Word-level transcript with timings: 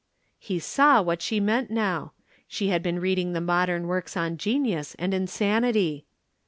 He 0.39 0.57
saw 0.57 0.99
what 1.03 1.21
she 1.21 1.39
meant 1.39 1.69
now. 1.69 2.13
She 2.47 2.69
had 2.69 2.81
been 2.81 2.99
reading 2.99 3.33
the 3.33 3.39
modern 3.39 3.85
works 3.85 4.17
on 4.17 4.35
genius 4.39 4.95
and 4.97 5.13
insanity. 5.13 6.05